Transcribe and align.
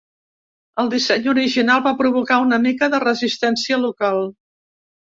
El 0.83 0.89
disseny 0.93 1.29
original 1.35 1.85
va 1.89 1.93
provocar 2.01 2.41
una 2.47 2.61
mica 2.67 2.91
de 2.97 3.05
resistència 3.07 3.83
local. 3.89 4.29